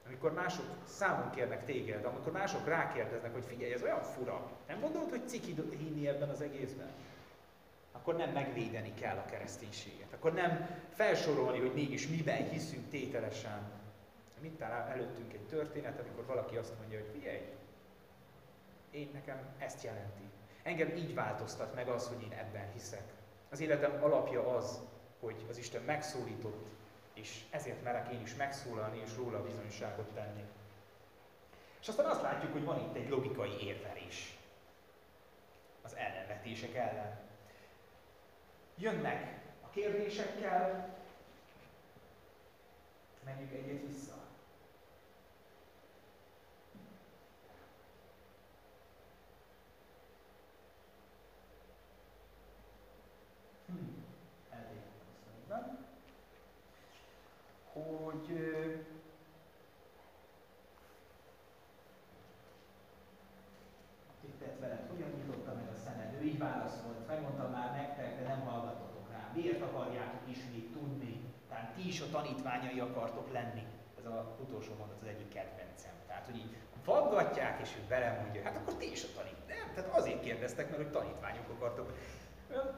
[0.06, 4.50] Amikor mások számon kérnek téged, amikor mások rákérdeznek, hogy figyelj, ez olyan fura.
[4.66, 6.90] Nem gondolod, hogy ciki hinni ebben az egészben?
[7.92, 10.12] Akkor nem megvédeni kell a kereszténységet.
[10.12, 13.83] Akkor nem felsorolni, hogy mégis miben hiszünk tételesen.
[14.44, 17.40] Mit talál előttünk egy történet, amikor valaki azt mondja, hogy figyelj,
[18.90, 20.22] én nekem ezt jelenti.
[20.62, 23.12] Engem így változtat meg az, hogy én ebben hiszek.
[23.50, 24.80] Az életem alapja az,
[25.20, 26.66] hogy az Isten megszólított,
[27.14, 30.44] és ezért merek én is megszólalni, és róla bizonyságot tenni.
[31.80, 34.38] És aztán azt látjuk, hogy van itt egy logikai érvelés
[35.82, 37.18] az ellenvetések ellen.
[38.76, 40.94] Jönnek a kérdésekkel,
[43.24, 44.24] menjünk egyet vissza.
[57.72, 58.30] hogy
[64.20, 66.14] itt veled, hogyan nyitotta meg a szemed?
[66.20, 69.30] Ő így válaszolt, megmondtam már nektek, de nem hallgatotok rá.
[69.34, 71.20] Miért akarjátok ismét tudni?
[71.48, 73.64] Tehát ti is a tanítványai akartok lenni.
[73.98, 75.94] Ez a utolsó mondat az egyik kedvencem.
[76.06, 77.82] Tehát, hogy így faggatják, és ő
[78.22, 79.40] mondja, hát akkor ti is a tanít.
[79.48, 81.92] Nem, tehát azért kérdeztek, mert hogy tanítványok akartok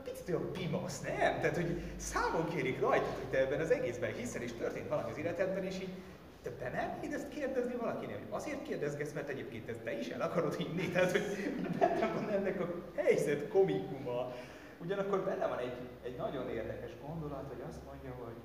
[0.04, 1.40] picit olyan pimasz, nem?
[1.40, 5.18] Tehát, hogy számon kérik rajta, hogy te ebben az egészben hiszel, és történt valami az
[5.18, 5.94] életedben, és így
[6.42, 8.20] te be nem ezt kérdezni valakinek?
[8.30, 11.24] Azért kérdezgetsz, mert egyébként ezt te is el akarod hinni, tehát hogy
[11.78, 14.32] benne van ennek a helyzet komikuma.
[14.78, 18.36] Ugyanakkor benne van egy, egy nagyon érdekes gondolat, hogy azt mondja, hogy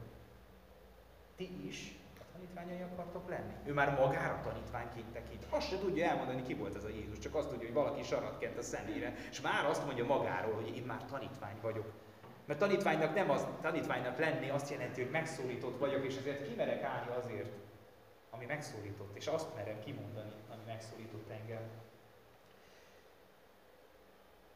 [1.47, 1.99] ti is
[2.33, 3.53] tanítványai akartok lenni.
[3.65, 5.45] Ő már magára tanítványként tekint.
[5.49, 8.37] Azt se tudja elmondani, ki volt ez a Jézus, csak azt tudja, hogy valaki sarat
[8.37, 11.91] kent a szemére, és már azt mondja magáról, hogy én már tanítvány vagyok.
[12.45, 17.11] Mert tanítványnak nem az, tanítványnak lenni azt jelenti, hogy megszólított vagyok, és ezért kimerek állni
[17.17, 17.51] azért,
[18.29, 21.61] ami megszólított, és azt merem kimondani, ami megszólított engem.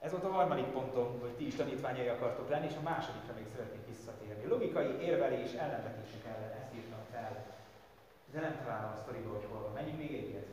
[0.06, 3.48] Ez volt a harmadik pontom, hogy ti is tanítványai akartok lenni, és a másodikra még
[3.52, 4.46] szeretnék visszatérni.
[4.48, 7.46] Logikai érvelés ellenvetések ellen, ezt írtam fel.
[8.32, 9.74] De nem találom a sztoriba, hogy hol van.
[9.74, 10.48] Menjünk még egyet.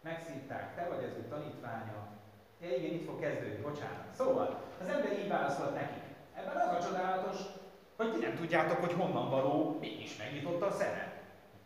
[0.00, 1.98] Megszívták, te vagy az ő tanítványa.
[2.60, 4.14] Ja, igen, itt fog kezdődni, bocsánat.
[4.14, 6.04] Szóval, az ember így válaszolt nekik.
[6.34, 7.38] Ebben az a csodálatos,
[7.96, 11.09] hogy ti nem tudjátok, hogy honnan való, mégis megnyitotta a szeme.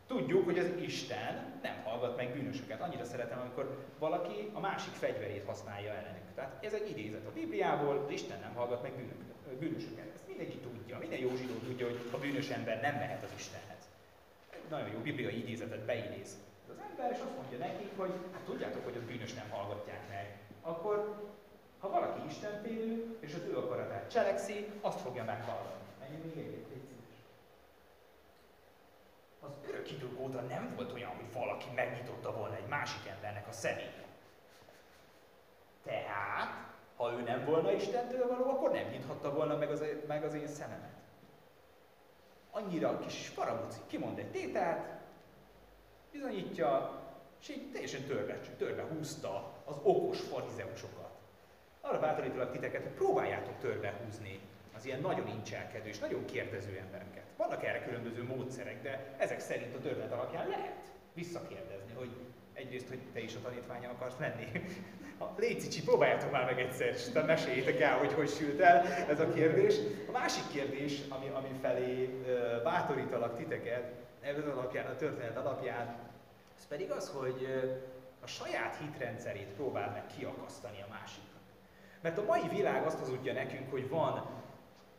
[0.07, 2.81] Tudjuk, hogy az Isten nem hallgat meg bűnösöket.
[2.81, 6.33] Annyira szeretem, amikor valaki a másik fegyverét használja ellenük.
[6.35, 8.91] Tehát ez egy idézet a Bibliából, az Isten nem hallgat meg
[9.59, 10.13] bűnösöket.
[10.13, 13.83] Ezt mindenki tudja, minden jó zsidó tudja, hogy a bűnös ember nem mehet az Istenhez.
[14.49, 16.37] Egy nagyon jó bibliai idézetet beidéz
[16.71, 20.37] az ember, és azt mondja nekik, hogy hát tudjátok, hogy a bűnös nem hallgatják meg.
[20.61, 21.15] Akkor,
[21.79, 25.83] ha valaki Istenfélő, és az ő akaratát cselekszi, azt fogja meghallani.
[25.99, 26.85] Menjünk még egyet, légy
[29.45, 33.51] Az örök idők óta nem volt olyan, hogy valaki megnyitotta volna egy másik embernek a
[33.51, 34.03] szemét.
[35.83, 40.33] Tehát, ha ő nem volna Istentől való, akkor nem nyithatta volna meg az, meg az
[40.33, 40.93] én szememet.
[42.51, 44.87] Annyira kis farabuci, kimond egy tételt,
[46.11, 47.01] bizonyítja,
[47.41, 51.09] és így teljesen törbe, törbe húzta az okos farizeusokat.
[51.81, 54.39] Arra bátorítalak titeket, hogy próbáljátok törbe húzni
[54.75, 57.23] az ilyen nagyon incselkedő és nagyon kérdező embereket.
[57.37, 60.81] Vannak erre különböző módszerek, de ezek szerint a törvény alapján lehet
[61.13, 62.09] visszakérdezni, hogy
[62.53, 64.51] egyrészt, hogy te is a tanítványa akarsz lenni.
[65.37, 69.19] Légy Cicsi, próbáljátok már meg egyszer, és utána meséljétek el, hogy hogy sült el ez
[69.19, 69.75] a kérdés.
[70.07, 72.05] A másik kérdés, ami, ami felé
[72.63, 75.95] bátorítalak titeket, ez alapján, a történet alapján,
[76.57, 77.47] ez pedig az, hogy
[78.21, 81.41] a saját hitrendszerét próbál meg kiakasztani a másiknak.
[82.01, 84.25] Mert a mai világ azt hazudja nekünk, hogy van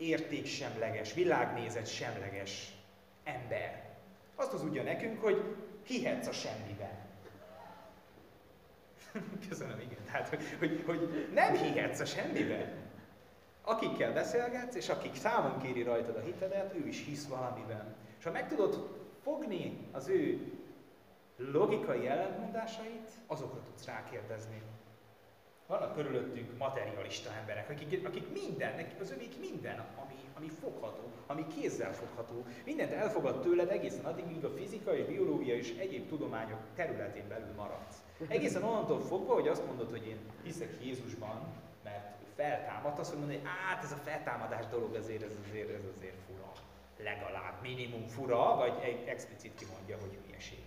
[0.07, 2.73] értéksemleges, világnézet semleges
[3.25, 3.85] ember.
[4.35, 5.43] Azt hazudja nekünk, hogy
[5.83, 7.05] hihetsz a semmiben.
[9.49, 10.05] Köszönöm, igen.
[10.05, 12.85] Tehát, hogy, hogy, hogy nem hihetsz a semmiben.
[13.63, 17.95] Akikkel beszélgetsz, és akik számon kéri rajtad a hitedet, ő is hisz valamiben.
[18.19, 20.53] És ha meg tudod fogni az ő
[21.37, 24.63] logikai ellentmondásait, azokra tudsz rákérdezni.
[25.67, 31.93] Vannak körülöttünk materialista emberek, akik, akik minden, az övék minden, ami, ami fogható, ami kézzel
[31.93, 32.45] fogható.
[32.65, 37.53] Mindent elfogad tőled egészen addig, míg a fizika és biológia és egyéb tudományok területén belül
[37.57, 37.97] maradsz.
[38.29, 41.41] Egészen onnantól fogva, hogy azt mondod, hogy én hiszek Jézusban,
[41.85, 46.17] mert feltámadt, azt mondod, hogy át ez a feltámadás dolog azért, ez azért, ez azért
[46.27, 46.53] fura.
[46.99, 50.59] Legalább minimum fura, vagy egy explicit kimondja, hogy hülyeség.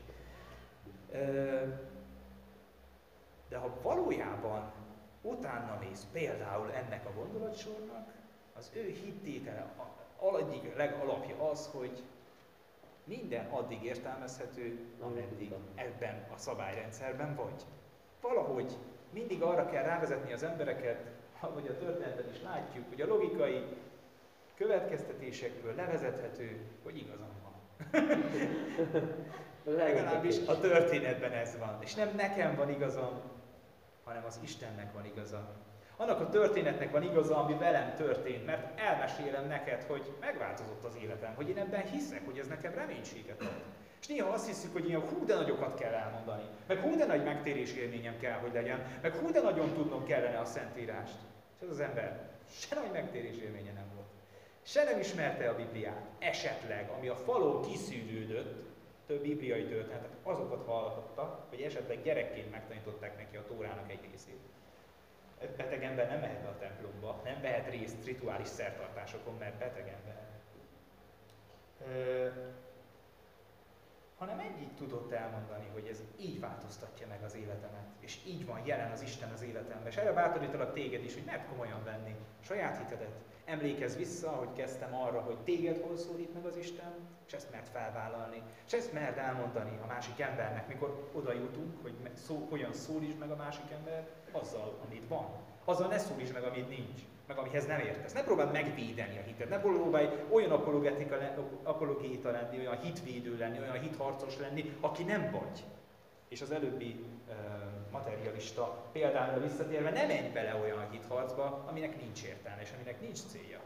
[3.50, 4.72] De ha valójában
[5.22, 8.14] utána néz például ennek a gondolatsornak,
[8.58, 9.66] az ő hittétele
[10.38, 12.04] egyik legalapja az, hogy
[13.04, 17.64] minden addig értelmezhető, ameddig ebben a szabályrendszerben vagy.
[18.22, 18.78] Valahogy
[19.10, 21.06] mindig arra kell rávezetni az embereket,
[21.40, 23.66] ahogy a történetben is látjuk, hogy a logikai
[24.56, 27.54] következtetésekből levezethető, hogy igazam van.
[29.78, 31.78] Legalábbis a történetben ez van.
[31.82, 33.22] És nem nekem van igazam,
[34.10, 35.50] hanem az Istennek van igaza.
[35.98, 41.36] Annak a történetnek van igaza, ami velem történt, mert elmesélem neked, hogy megváltozott az életem,
[41.36, 43.62] hogy én ebben hiszek, hogy ez nekem reménységet ad.
[44.02, 47.24] És néha azt hiszük, hogy ilyen hú de nagyokat kell elmondani, meg hú de nagy
[47.24, 51.18] megtérés élményem kell, hogy legyen, meg hú de nagyon tudnom kellene a Szentírást.
[51.56, 54.08] És ez az ember se nagy megtérés élménye nem volt.
[54.62, 58.69] Se nem ismerte a Bibliát, esetleg, ami a falon kiszűrődött,
[59.10, 64.40] több bibliai történetet, azokat hallhatta, hogy esetleg gyerekként megtanították neki a Tórának egy részét.
[65.58, 70.28] Beteg ember nem mehet a templomba, nem vehet részt rituális szertartásokon, mert beteg ember.
[71.88, 72.28] Ö,
[74.18, 78.92] hanem egyik tudott elmondani, hogy ez így változtatja meg az életemet, és így van jelen
[78.92, 79.88] az Isten az életemben.
[79.88, 83.14] És erre bátorítalak téged is, hogy mert komolyan venni saját hitedet,
[83.50, 86.94] Emlékezz vissza, hogy kezdtem arra, hogy téged hol szólít meg az Isten,
[87.28, 91.94] és ezt mert felvállalni, és ezt mert elmondani a másik embernek, mikor oda jutunk, hogy
[92.14, 95.26] szó, hogyan szólítsd meg a másik ember, azzal, amit van.
[95.66, 98.14] Azzal ne szólítsd meg, amit nincs, meg amihez nem értesz.
[98.14, 100.52] Ne próbáld megvédeni a hitet, ne próbálj olyan
[101.64, 105.64] apologéta lenni, olyan hitvédő lenni, olyan hitharcos lenni, aki nem vagy.
[106.30, 107.36] És az előbbi uh,
[107.92, 113.60] materialista példára visszatérve, ne menj bele olyan hitharcba, aminek nincs értelme és aminek nincs célja.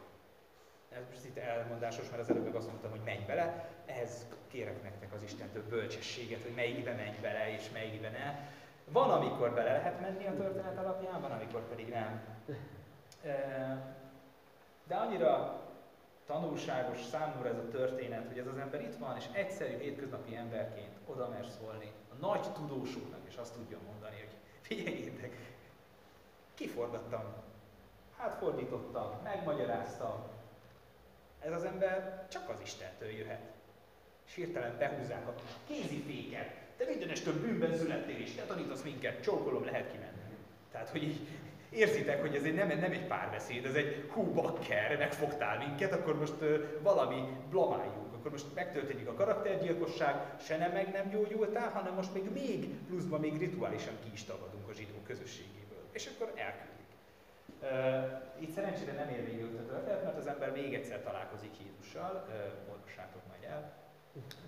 [0.90, 4.84] Ez most itt elmondásos, mert az előbb meg azt mondtam, hogy menj bele, ehhez kérek
[4.84, 8.50] nektek az Istentől bölcsességet, hogy melyikbe menj bele és melyikbe ne.
[8.92, 12.22] Van, amikor bele lehet menni a történet alapján, van, amikor pedig nem.
[14.88, 15.62] De annyira
[16.26, 20.98] tanulságos számomra ez a történet, hogy ez az ember itt van, és egyszerű hétköznapi emberként
[21.06, 21.92] oda mer szólni
[22.28, 25.36] nagy tudósoknak, és azt tudja mondani, hogy figyeljétek,
[26.54, 27.24] kiforgattam,
[28.18, 30.24] hát fordítottam, megmagyaráztam.
[31.40, 33.52] Ez az ember csak az Istentől jöhet.
[34.28, 35.34] És hirtelen behúzzák a
[35.68, 36.52] kéziféket.
[36.78, 40.38] Te mindenestől bűnben születtél, és te tanítasz minket, csókolom, lehet kimenni.
[40.72, 41.28] Tehát, hogy így
[41.70, 46.20] érzitek, hogy ez egy, nem, nem egy párbeszéd, ez egy hú bakker, megfogtál minket, akkor
[46.20, 51.94] most uh, valami blamáljunk Akkor most megtörténik a karaktergyilkosság, se nem meg nem gyógyultál, hanem
[51.94, 55.84] most még, még pluszban még rituálisan ki is tagadunk a zsidó közösségéből.
[55.92, 56.86] És akkor elküldik.
[57.62, 62.28] Uh, itt szerencsére nem ér végül a történet, mert az ember még egyszer találkozik Jézussal,
[62.28, 63.74] uh, olvassátok majd el.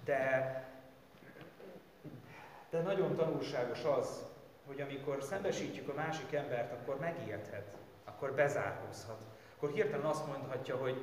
[0.03, 0.63] De,
[2.69, 4.23] de nagyon tanulságos az,
[4.67, 9.21] hogy amikor szembesítjük a másik embert, akkor megijedhet, akkor bezárkózhat,
[9.55, 11.01] akkor hirtelen azt mondhatja, hogy,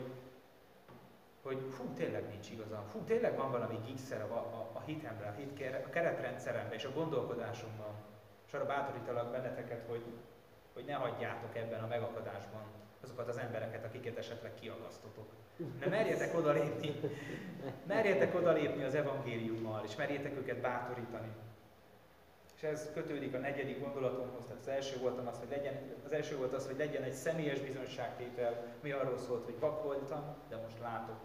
[1.42, 5.32] hogy hú, tényleg nincs igazam, hú, tényleg van valami gigszer a, a, a hitemre, a,
[5.32, 7.94] hit, a keretrendszeremre és a gondolkodásomban.
[8.46, 10.04] És arra bátorítalak benneteket, hogy,
[10.72, 12.62] hogy ne hagyjátok ebben a megakadásban
[13.02, 15.26] azokat az embereket, akiket esetleg kiagasztotok.
[15.78, 17.00] De merjetek odalépni,
[17.86, 21.28] merjetek odalépni az evangéliummal, és merjétek őket bátorítani.
[22.56, 25.74] És ez kötődik a negyedik gondolatomhoz, tehát az első, voltam az, hogy legyen,
[26.04, 30.36] az első volt az, hogy legyen egy személyes bizonyságtétel, mi arról szólt, hogy vak voltam,
[30.48, 31.16] de most látok.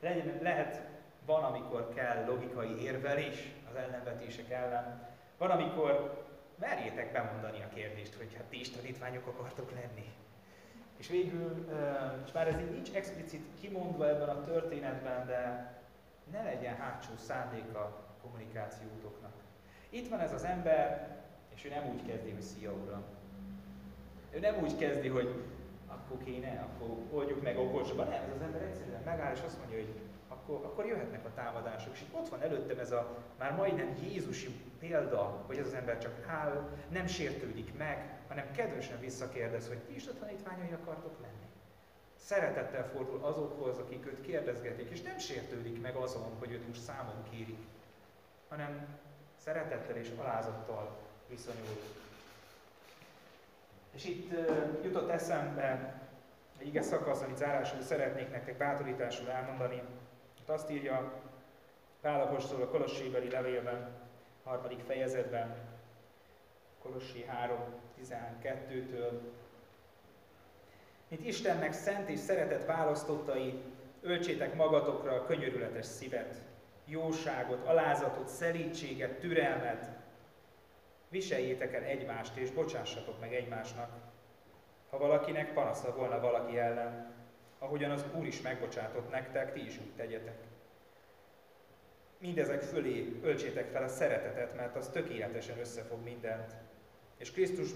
[0.00, 0.80] Legyen, lehet,
[1.26, 5.08] van, amikor kell logikai érvelés az ellenvetések ellen,
[5.38, 6.24] van, amikor
[6.58, 10.12] merjétek bemondani a kérdést, hogy hát ti is tanítványok akartok lenni.
[10.96, 11.68] És végül,
[12.24, 15.72] és már ez így nincs explicit kimondva ebben a történetben, de
[16.32, 19.32] ne legyen hátsó szándéka kommunikációtoknak.
[19.88, 21.08] Itt van ez az ember,
[21.54, 23.04] és ő nem úgy kezdi, hogy szia uram.
[24.30, 25.44] Ő nem úgy kezdi, hogy
[25.88, 28.08] akkor kéne, akkor oldjuk meg okosban.
[28.08, 29.94] Nem, ez az ember egyszerűen megáll, és azt mondja, hogy
[30.28, 31.92] akkor, akkor jöhetnek a támadások.
[31.94, 34.48] És ott van előttem ez a már majdnem Jézusi
[34.78, 39.94] példa, hogy ez az ember csak áll, nem sértődik meg, hanem kedvesen visszakérdez, hogy ti
[39.94, 41.46] is a tanítványai akartok lenni.
[42.16, 47.22] Szeretettel fordul azokhoz, akik őt kérdezgetik, és nem sértődik meg azon, hogy őt most számon
[47.30, 47.66] kérik,
[48.48, 48.86] hanem
[49.36, 50.96] szeretettel és alázattal
[51.28, 51.76] viszonyul.
[53.90, 54.30] És itt
[54.82, 56.00] jutott eszembe
[56.58, 59.82] egy ige szakasz, amit zárásul szeretnék nektek bátorításul elmondani.
[60.40, 61.12] Itt azt írja
[62.00, 63.88] Pál Apostol a Kolossébeli levélben,
[64.44, 65.56] harmadik fejezetben,
[66.82, 67.56] Kolossi 3,
[68.02, 69.20] 12-től.
[71.08, 73.62] Mint Istennek szent és szeretett választottai,
[74.02, 76.34] öltsétek magatokra a könyörületes szívet,
[76.84, 79.97] jóságot, alázatot, szelítséget, türelmet.
[81.08, 83.90] Viseljétek el egymást, és bocsássatok meg egymásnak.
[84.90, 87.14] Ha valakinek panasza volna valaki ellen,
[87.58, 90.38] ahogyan az Úr is megbocsátott nektek, ti is úgy tegyetek.
[92.18, 96.52] Mindezek fölé öltsétek fel a szeretetet, mert az tökéletesen összefog mindent.
[97.16, 97.72] És Krisztus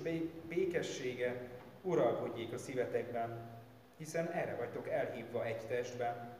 [0.48, 1.40] békessége
[1.82, 3.60] uralkodjék a szívetekben,
[3.96, 6.36] hiszen erre vagytok elhívva egy testben.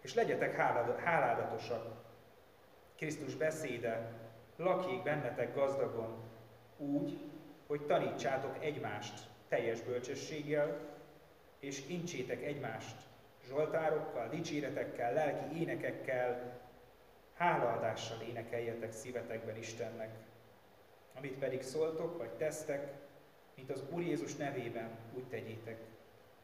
[0.00, 0.56] És legyetek
[1.04, 2.02] háládatosak,
[2.96, 4.12] Krisztus beszéde
[4.56, 6.31] lakjék bennetek gazdagon,
[6.82, 7.18] úgy,
[7.66, 10.78] hogy tanítsátok egymást teljes bölcsességgel,
[11.58, 12.96] és incsétek egymást
[13.48, 16.60] zsoltárokkal, dicséretekkel, lelki énekekkel,
[17.36, 20.10] hálaadással énekeljetek szívetekben Istennek.
[21.16, 22.92] Amit pedig szóltok, vagy tesztek,
[23.54, 25.78] mint az Úr Jézus nevében, úgy tegyétek,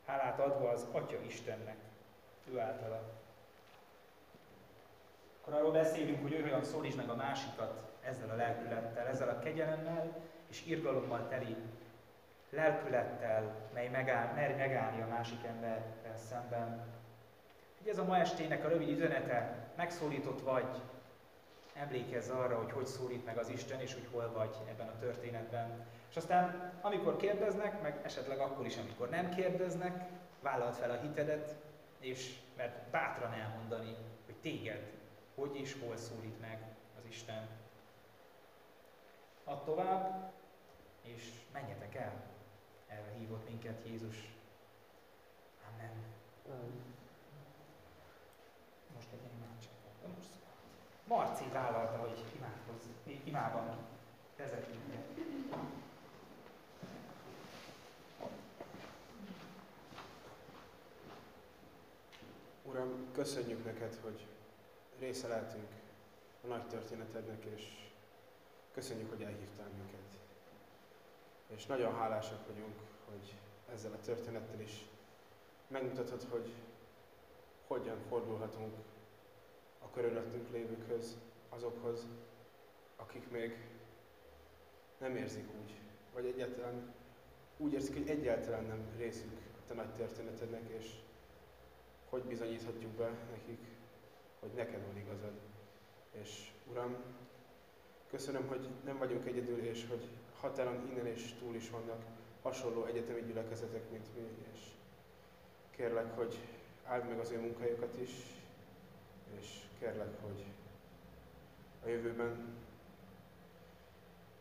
[0.06, 1.76] hálát adva az Atya Istennek,
[2.52, 3.02] ő általa.
[5.40, 10.16] Akkor arról beszélünk, hogy olyan szólítsd meg a másikat ezzel a lelkülettel, ezzel a kegyelemmel
[10.48, 11.56] és irgalommal teli
[12.50, 16.86] lelkülettel, mely megáll, mer megállni a másik emberrel szemben.
[17.78, 20.82] Hogy ez a ma estének a rövid üzenete, megszólított vagy,
[21.74, 25.86] emlékezz arra, hogy hogy szólít meg az Isten, és hogy hol vagy ebben a történetben.
[26.10, 30.08] És aztán, amikor kérdeznek, meg esetleg akkor is, amikor nem kérdeznek,
[30.42, 31.54] vállalt fel a hitedet,
[32.00, 34.96] és mert bátran elmondani, hogy téged
[35.38, 36.58] hogy és hol szólít meg
[36.98, 37.48] az Isten.
[39.48, 40.32] Add tovább,
[41.02, 42.12] és menjetek el.
[42.86, 44.16] Erre hívott minket Jézus.
[45.72, 45.92] Amen.
[48.94, 49.72] Most egy imádság.
[50.16, 50.28] Most
[51.06, 52.84] Marci vállalta, hogy imádkozz,
[53.24, 53.76] imában
[54.36, 54.78] vezetünk.
[62.62, 64.26] Uram, köszönjük neked, hogy
[64.98, 65.68] része lehetünk
[66.44, 67.87] a nagy történetednek, és
[68.78, 70.18] köszönjük, hogy elhívtál minket.
[71.46, 72.74] És nagyon hálásak vagyunk,
[73.10, 73.34] hogy
[73.72, 74.86] ezzel a történettel is
[75.68, 76.52] megmutatod, hogy
[77.66, 78.74] hogyan fordulhatunk
[79.78, 81.16] a körülöttünk lévőkhöz,
[81.48, 82.06] azokhoz,
[82.96, 83.56] akik még
[84.98, 85.80] nem érzik úgy,
[86.14, 86.94] vagy egyáltalán
[87.56, 90.94] úgy érzik, hogy egyáltalán nem részük a te nagy történetednek, és
[92.08, 93.60] hogy bizonyíthatjuk be nekik,
[94.40, 95.40] hogy neked van igazad.
[96.10, 96.96] És Uram,
[98.10, 100.08] Köszönöm, hogy nem vagyunk egyedül, és hogy
[100.40, 102.02] határon innen és túl is vannak
[102.42, 104.60] hasonló egyetemi gyülekezetek, mint mi, és
[105.70, 106.38] kérlek, hogy
[106.84, 108.10] áld meg az ő munkájukat is,
[109.40, 109.46] és
[109.78, 110.44] kérlek, hogy
[111.84, 112.56] a jövőben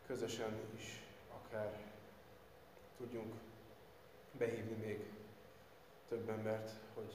[0.06, 1.04] közösen is
[1.34, 1.80] akár
[2.98, 3.34] tudjunk
[4.32, 5.04] behívni még
[6.08, 7.14] több embert, hogy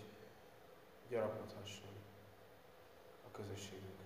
[1.09, 1.93] gyarapodhasson
[3.27, 4.02] a közösségünk.